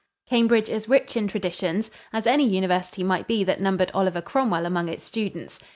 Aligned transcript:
Cambridge 0.27 0.67
is 0.67 0.89
rich 0.89 1.15
in 1.15 1.27
traditions, 1.27 1.91
as 2.11 2.25
any 2.25 2.43
university 2.49 3.03
might 3.03 3.27
be 3.27 3.43
that 3.43 3.61
numbered 3.61 3.91
Oliver 3.93 4.19
Cromwell 4.19 4.65
among 4.65 4.89
its 4.89 5.03
students. 5.03 5.59